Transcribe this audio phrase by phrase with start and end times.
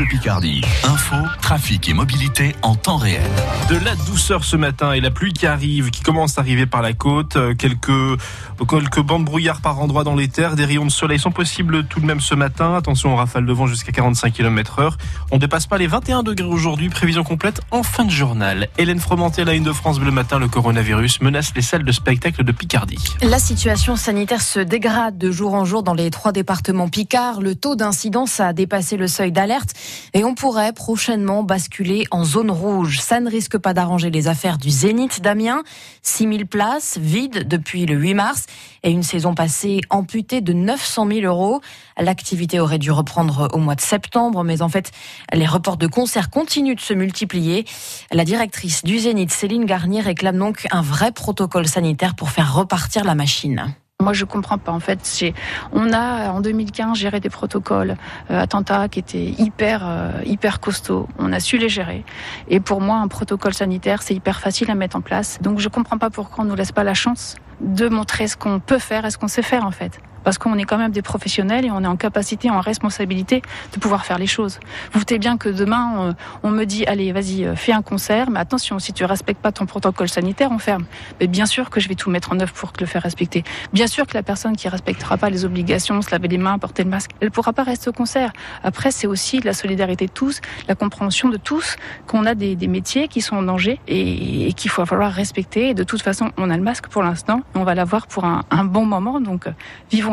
[0.00, 0.62] Bleu Picardie.
[0.84, 3.20] Info, trafic et mobilité en temps réel.
[3.68, 6.80] De la douceur ce matin et la pluie qui arrive, qui commence à arriver par
[6.80, 7.36] la côte.
[7.36, 8.18] Euh, quelques,
[8.66, 10.56] quelques bandes brouillard par endroits dans les terres.
[10.56, 12.76] Des rayons de soleil sont possibles tout de même ce matin.
[12.76, 14.96] Attention aux rafales de vent jusqu'à 45 km heure.
[15.32, 16.88] On ne dépasse pas les 21 degrés aujourd'hui.
[16.88, 18.68] Prévision complète en fin de journal.
[18.78, 20.38] Hélène Fromenté à la une de France Bleu Matin.
[20.38, 23.04] Le coronavirus menace les salles de spectacle de Picardie.
[23.20, 27.42] La situation sanitaire se dégrade de jour en jour dans les trois départements Picard.
[27.42, 29.74] Le taux d'incidence a dépassé le seuil d'alerte
[30.14, 33.00] et on pourrait prochainement basculer en zone rouge.
[33.00, 35.62] Ça ne risque pas d'arranger les affaires du Zénith d'Amiens.
[36.02, 38.46] 6000 places vides depuis le 8 mars
[38.82, 41.60] et une saison passée amputée de 900 000 euros.
[41.98, 44.90] L'activité aurait dû reprendre au mois de septembre, mais en fait,
[45.32, 47.64] les reports de concerts continuent de se multiplier.
[48.12, 53.04] La directrice du Zénith, Céline Garnier, réclame donc un vrai protocole sanitaire pour faire repartir
[53.04, 53.74] la machine.
[54.00, 54.72] Moi, je comprends pas.
[54.72, 55.24] En fait,
[55.72, 57.96] on a en 2015 géré des protocoles
[58.30, 61.08] euh, attentats qui étaient hyper euh, hyper costauds.
[61.18, 62.04] On a su les gérer.
[62.48, 65.38] Et pour moi, un protocole sanitaire, c'est hyper facile à mettre en place.
[65.42, 68.58] Donc, je comprends pas pourquoi on nous laisse pas la chance de montrer ce qu'on
[68.58, 71.02] peut faire et ce qu'on sait faire en fait parce qu'on est quand même des
[71.02, 74.60] professionnels et on est en capacité, en responsabilité de pouvoir faire les choses.
[74.92, 78.40] Vous doutez bien que demain, on, me dit, allez, vas-y, euh, fais un concert, mais
[78.40, 80.84] attention, si tu respectes pas ton protocole sanitaire, on ferme.
[81.20, 83.44] Mais bien sûr que je vais tout mettre en œuvre pour le faire respecter.
[83.72, 86.84] Bien sûr que la personne qui respectera pas les obligations, se laver les mains, porter
[86.84, 88.32] le masque, elle pourra pas rester au concert.
[88.62, 91.76] Après, c'est aussi la solidarité de tous, la compréhension de tous
[92.06, 95.70] qu'on a des, métiers qui sont en danger et, qu'il faut falloir respecter.
[95.70, 98.44] Et de toute façon, on a le masque pour l'instant, on va l'avoir pour un,
[98.50, 99.52] un bon moment, donc euh,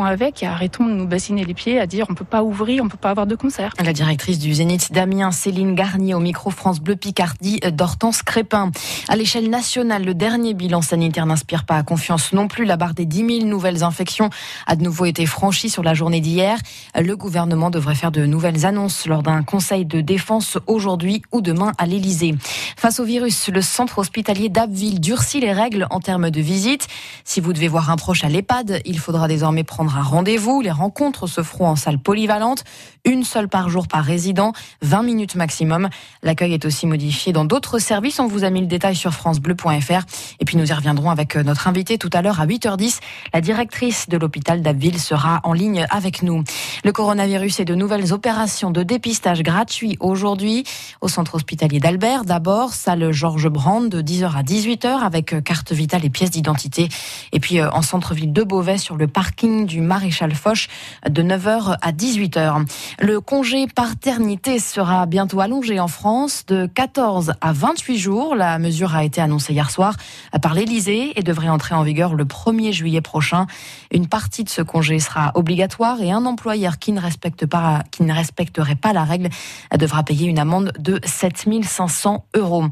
[0.04, 2.88] avec et arrêtons de nous bassiner les pieds à dire on peut pas ouvrir, on
[2.88, 3.72] peut pas avoir de concert.
[3.82, 8.70] La directrice du Zénith d'Amiens, Céline Garnier, au micro France Bleu Picardie d'Hortense Crépin.
[9.08, 12.64] À l'échelle nationale, le dernier bilan sanitaire n'inspire pas confiance non plus.
[12.64, 14.30] La barre des 10 000 nouvelles infections
[14.66, 16.58] a de nouveau été franchie sur la journée d'hier.
[16.94, 21.72] Le gouvernement devrait faire de nouvelles annonces lors d'un conseil de défense aujourd'hui ou demain
[21.78, 22.34] à l'Elysée.
[22.76, 26.86] Face au virus, le centre hospitalier d'Abbeville durcit les règles en termes de visite.
[27.24, 30.60] Si vous devez voir un proche à l'EHPAD, il faudra désormais prendre un rendez-vous.
[30.60, 32.64] Les rencontres se feront en salle polyvalente,
[33.04, 35.88] une seule par jour par résident, 20 minutes maximum.
[36.22, 38.20] L'accueil est aussi modifié dans d'autres services.
[38.20, 40.02] On vous a mis le détail sur francebleu.fr.
[40.40, 43.00] Et puis nous y reviendrons avec euh, notre invité tout à l'heure à 8h10.
[43.32, 46.44] La directrice de l'hôpital d'Abbeville sera en ligne avec nous.
[46.84, 50.64] Le coronavirus et de nouvelles opérations de dépistage gratuit aujourd'hui
[51.00, 52.24] au centre hospitalier d'Albert.
[52.24, 56.88] D'abord, salle Georges Brand de 10h à 18h avec euh, carte vitale et pièces d'identité.
[57.32, 60.68] Et puis euh, en centre-ville de Beauvais sur le parking du Maréchal Foch
[61.08, 62.66] de 9h à 18h.
[63.00, 68.34] Le congé paternité sera bientôt allongé en France de 14 à 28 jours.
[68.34, 69.94] La mesure a été annoncée hier soir
[70.42, 73.46] par l'Elysée et devrait entrer en vigueur le 1er juillet prochain.
[73.90, 78.02] Une partie de ce congé sera obligatoire et un employeur qui ne, respecte pas, qui
[78.02, 79.28] ne respecterait pas la règle
[79.76, 82.64] devra payer une amende de 7500 euros.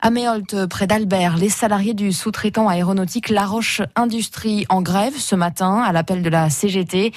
[0.00, 5.34] À Méholt, près d'Albert, les salariés du sous-traitant aéronautique La Roche Industrie en grève ce
[5.34, 7.12] matin à l'appel de CGT.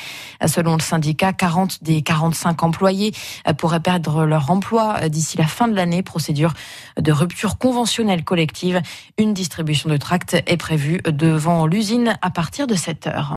[0.46, 3.14] Selon le syndicat, 40 des 45 employés
[3.58, 6.04] pourraient perdre leur emploi d'ici la fin de l'année.
[6.04, 6.54] Procédure
[7.00, 8.82] de rupture conventionnelle collective.
[9.18, 13.32] Une distribution de tracts est prévue devant l'usine à partir de 7 heures.